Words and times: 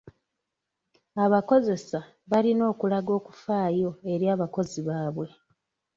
Abakozesa 1.23 1.99
balina 2.31 2.63
okulaga 2.71 3.11
okufaayo 3.19 3.89
eri 4.11 4.25
abakozi 4.35 4.79
baabwe. 4.87 5.27